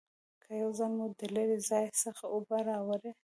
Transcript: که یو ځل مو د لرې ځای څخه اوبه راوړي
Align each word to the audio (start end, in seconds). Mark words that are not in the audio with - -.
که 0.43 0.51
یو 0.61 0.69
ځل 0.79 0.91
مو 0.99 1.07
د 1.19 1.21
لرې 1.35 1.57
ځای 1.69 1.85
څخه 2.03 2.23
اوبه 2.33 2.57
راوړي 2.69 3.11